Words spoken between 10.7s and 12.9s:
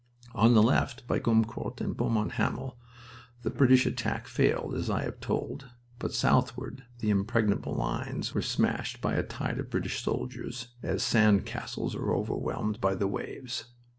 as sand castles are overwhelmed